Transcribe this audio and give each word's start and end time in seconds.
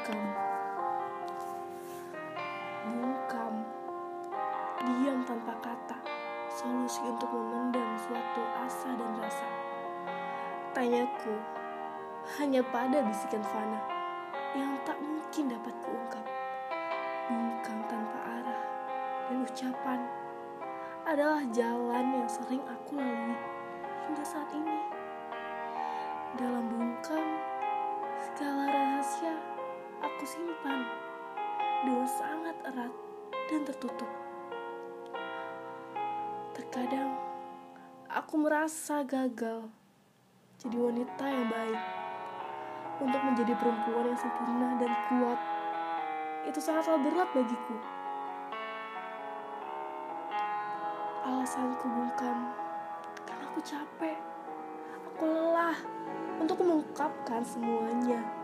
Bungkam 0.00 0.24
Bungkam 2.88 3.54
Diam 4.80 5.20
tanpa 5.28 5.52
kata. 5.60 6.00
Solusi 6.48 7.04
untuk 7.04 7.28
memendam 7.28 8.00
suatu 8.00 8.40
asa 8.64 8.96
dan 8.96 9.12
rasa. 9.20 9.44
Tanyaku 10.72 11.36
Hanya 12.40 12.64
pada 12.64 13.04
bisikan 13.04 13.44
fana 13.44 13.76
Yang 14.56 14.72
tak 14.88 14.96
mungkin 15.04 15.44
dapat 15.52 15.74
kuungkap. 15.84 16.24
Bungkam 17.28 17.78
tanpa 17.84 18.18
arah 18.40 18.62
Dan 19.28 19.44
ucapan 19.44 20.00
Adalah 21.04 21.44
jalan 21.52 22.24
yang 22.24 22.28
sering 22.30 22.64
aku 22.64 22.96
lalui 22.96 23.36
Hingga 24.08 24.24
saat 24.24 24.48
ini 24.56 24.69
erat 32.70 32.94
dan 33.50 33.66
tertutup. 33.66 34.06
Terkadang 36.54 37.18
aku 38.06 38.38
merasa 38.38 39.02
gagal 39.02 39.66
jadi 40.62 40.76
wanita 40.78 41.24
yang 41.26 41.50
baik 41.50 41.82
untuk 43.02 43.20
menjadi 43.26 43.58
perempuan 43.58 44.14
yang 44.14 44.20
sempurna 44.22 44.78
dan 44.78 44.92
kuat. 45.10 45.38
Itu 46.46 46.62
sangatlah 46.62 47.02
berat 47.02 47.28
bagiku. 47.34 47.76
Alasanku 51.26 51.86
bungkam 51.90 52.54
karena 53.26 53.44
aku 53.50 53.60
capek. 53.66 54.18
Aku 55.10 55.26
lelah 55.26 55.74
untuk 56.38 56.62
mengungkapkan 56.62 57.42
semuanya. 57.42 58.39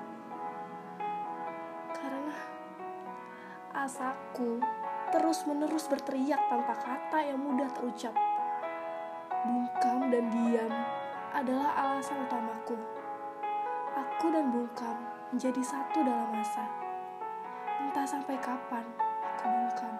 Asaku 3.86 4.58
terus-menerus 5.14 5.86
berteriak 5.86 6.42
tanpa 6.50 6.74
kata 6.74 7.22
yang 7.22 7.38
mudah 7.38 7.70
terucap. 7.70 8.10
Bungkam 9.46 10.10
dan 10.10 10.26
diam 10.26 10.74
adalah 11.30 11.70
alasan 11.78 12.26
utamaku. 12.26 12.74
Aku 13.94 14.26
dan 14.34 14.50
bungkam 14.50 14.98
menjadi 15.30 15.62
satu 15.62 16.02
dalam 16.02 16.34
masa. 16.34 16.66
Entah 17.78 18.02
sampai 18.02 18.34
kapan 18.42 18.82
aku 19.22 19.46
bungkam. 19.54 19.94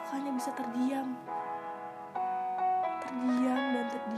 Aku 0.00 0.10
hanya 0.16 0.32
bisa 0.32 0.50
terdiam. 0.56 1.12
Terdiam 3.04 3.60
dan 3.76 3.86
terdiam. 3.92 4.09